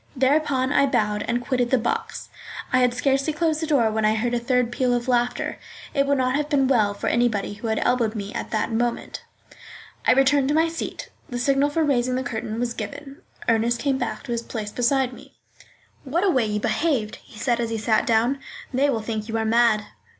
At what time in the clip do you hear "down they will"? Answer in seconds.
18.07-19.01